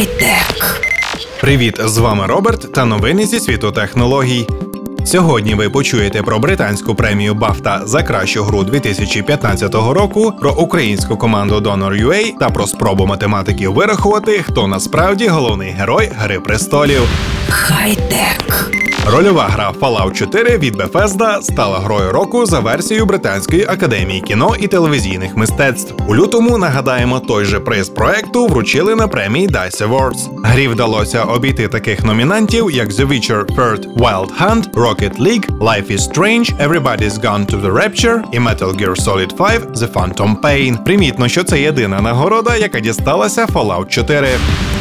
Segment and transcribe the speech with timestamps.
[0.00, 0.80] Хай-тек.
[1.40, 4.46] Привіт, з вами Роберт та новини зі світу технологій.
[5.04, 11.58] Сьогодні ви почуєте про британську премію Бафта за кращу гру 2015 року, про українську команду
[11.58, 17.02] Donor.ua та про спробу математиків вирахувати, хто насправді головний герой Гри престолів.
[17.48, 18.70] Хай-тек.
[19.06, 24.66] Рольова гра Fallout 4 від Bethesda стала грою року за версією Британської академії кіно і
[24.68, 25.94] телевізійних мистецтв.
[26.08, 30.42] У лютому нагадаємо, той же приз проекту вручили на премії DICE Awards.
[30.44, 36.12] Грі вдалося обійти таких номінантів, як The Witcher Third Wild Hunt, Rocket League, Life is
[36.12, 40.84] Strange, Everybody's Gone to the Rapture і Metal Gear Solid 5 The Phantom Pain.
[40.84, 44.28] Примітно, що це єдина нагорода, яка дісталася Fallout 4.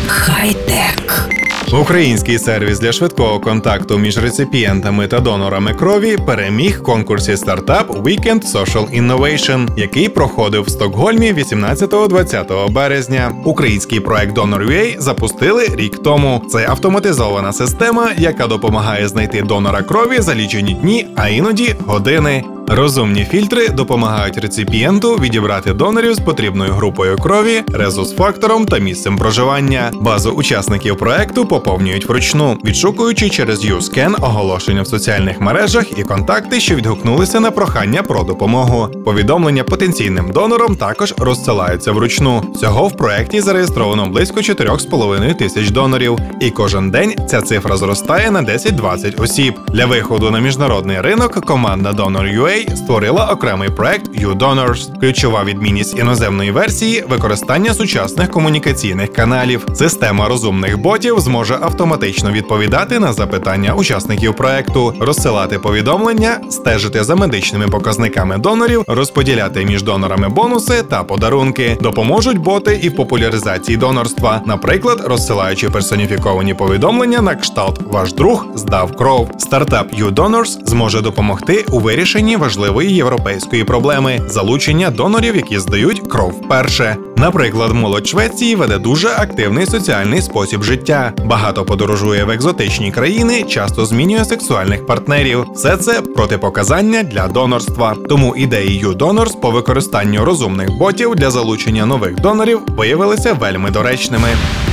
[0.07, 1.29] Хай-тек.
[1.73, 9.01] Український сервіс для швидкого контакту між реципієнтами та донорами крові переміг конкурсі стартап Weekend Social
[9.01, 13.31] Innovation, який проходив в Стокгольмі 18-20 березня.
[13.45, 16.41] Український проект Donor.ua запустили рік тому.
[16.49, 22.43] Це автоматизована система, яка допомагає знайти донора крові за лічені дні, а іноді години.
[22.71, 29.91] Розумні фільтри допомагають реципієнту відібрати донорів з потрібною групою крові, резус-фактором та місцем проживання.
[29.93, 36.75] Базу учасників проекту поповнюють вручну, відшукуючи через YouScan оголошення в соціальних мережах і контакти, що
[36.75, 38.87] відгукнулися на прохання про допомогу.
[39.05, 42.43] Повідомлення потенційним донорам також розсилаються вручну.
[42.55, 48.41] Всього в проекті зареєстровано близько 4,5 тисяч донорів, і кожен день ця цифра зростає на
[48.41, 49.53] 10-20 осіб.
[49.73, 54.99] Для виходу на міжнародний ринок команда Donor.ua створила окремий проект U-Donors.
[54.99, 59.67] Ключова відмінність іноземної версії використання сучасних комунікаційних каналів.
[59.73, 67.67] Система розумних ботів зможе автоматично відповідати на запитання учасників проекту, розсилати повідомлення, стежити за медичними
[67.67, 71.77] показниками донорів, розподіляти між донорами бонуси та подарунки.
[71.81, 78.95] Допоможуть боти і в популяризації донорства, наприклад, розсилаючи персоніфіковані повідомлення на кшталт Ваш друг здав
[78.95, 79.29] кров.
[79.37, 86.95] Стартап U-Donors зможе допомогти у вирішенні важливої європейської проблеми залучення донорів, які здають кров вперше.
[87.17, 91.13] Наприклад, молодь Швеції веде дуже активний соціальний спосіб життя.
[91.25, 95.45] Багато подорожує в екзотичні країни, часто змінює сексуальних партнерів.
[95.55, 97.95] Все це протипоказання для донорства.
[98.09, 104.27] Тому ідеї U-Donors по використанню розумних ботів для залучення нових донорів виявилися вельми доречними.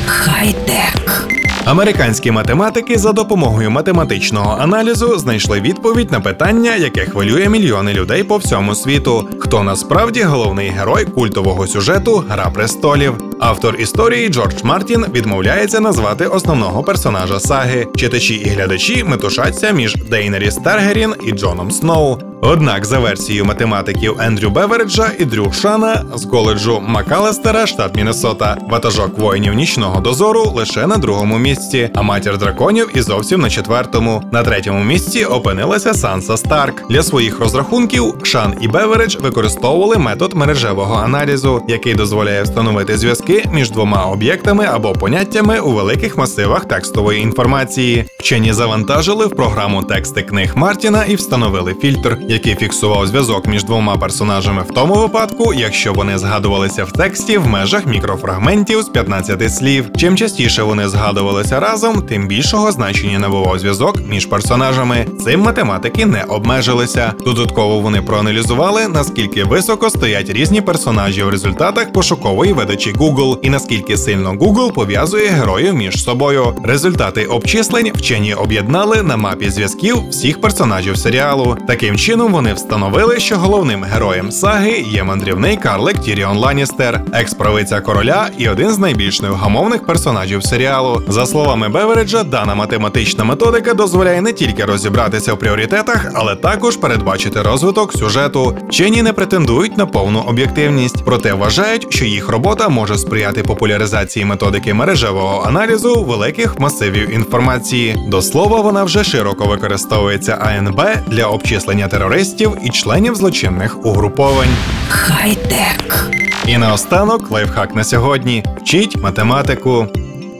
[0.06, 1.28] Хай-тек.
[1.66, 8.36] Американські математики за допомогою математичного аналізу знайшли відповідь на питання, яке хвилює мільйони людей по
[8.36, 9.28] всьому світу.
[9.38, 13.14] Хто насправді головний герой культового сюжету Гра престолів?
[13.40, 17.86] Автор історії Джордж Мартін відмовляється назвати основного персонажа саги.
[17.96, 22.18] Читачі і глядачі метушаться між Дейнеріс Таргарієн і Джоном Сноу.
[22.42, 29.18] Однак, за версією математиків Ендрю Бевериджа і Дрю Шана з коледжу Макалестера, штат Міннесота, ватажок
[29.18, 34.22] воїнів нічного дозору лише на другому місці, а матір драконів і зовсім на четвертому.
[34.32, 36.88] На третьому місці опинилася Санса Старк.
[36.90, 43.70] Для своїх розрахунків Шан і Беверидж використовували метод мережевого аналізу, який дозволяє встановити зв'язки між
[43.70, 48.04] двома об'єктами або поняттями у великих масивах текстової інформації.
[48.18, 53.96] Вчені завантажили в програму тексти книг Мартіна і встановили фільтр який фіксував зв'язок між двома
[53.96, 59.84] персонажами в тому випадку, якщо вони згадувалися в тексті в межах мікрофрагментів з 15 слів.
[59.96, 65.06] Чим частіше вони згадувалися разом, тим більшого значення набував зв'язок між персонажами.
[65.24, 67.12] Цим математики не обмежилися.
[67.24, 73.96] Додатково вони проаналізували, наскільки високо стоять різні персонажі в результатах пошукової видачі Google і наскільки
[73.96, 76.54] сильно Google пов'язує героїв між собою.
[76.64, 81.56] Результати обчислень вчені об'єднали на мапі зв'язків всіх персонажів серіалу.
[81.66, 87.80] Таким чином чином вони встановили, що головним героєм саги є мандрівний карлик Тіріон Ланністер, екс-правиця
[87.80, 91.02] короля і один з найбільш невгамовних персонажів серіалу.
[91.08, 97.42] За словами Бевереджа, дана математична методика дозволяє не тільки розібратися в пріоритетах, але також передбачити
[97.42, 98.58] розвиток сюжету.
[98.68, 104.74] Вчені не претендують на повну об'єктивність, проте вважають, що їх робота може сприяти популяризації методики
[104.74, 107.96] мережевого аналізу великих масивів інформації.
[108.08, 114.56] До слова, вона вже широко використовується АНБ для обчислення терористів терористів і членів злочинних угруповань.
[114.88, 116.10] Хай-тек.
[116.46, 119.86] І наостанок лайфхак на сьогодні: вчіть математику.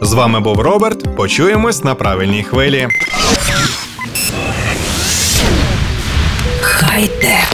[0.02, 1.16] З вами був Роберт.
[1.16, 2.88] Почуємось на правильній хвилі.
[6.60, 7.45] Хай-тек.